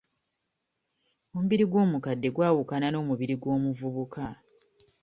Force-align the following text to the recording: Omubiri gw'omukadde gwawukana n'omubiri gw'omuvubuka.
Omubiri 1.35 1.65
gw'omukadde 1.67 2.27
gwawukana 2.35 2.87
n'omubiri 2.89 3.35
gw'omuvubuka. 3.41 4.25